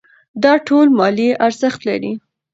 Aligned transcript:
دا 0.43 0.53
ټول 0.67 0.85
مالي 0.97 1.29
ارزښت 1.47 1.79
لري. 1.89 2.13